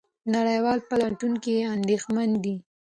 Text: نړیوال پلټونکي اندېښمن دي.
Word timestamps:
نړیوال 0.35 0.79
پلټونکي 0.89 1.55
اندېښمن 1.73 2.29
دي. 2.43 2.55